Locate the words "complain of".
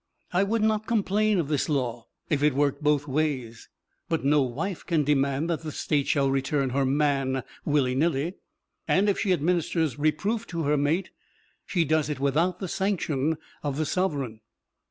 0.87-1.47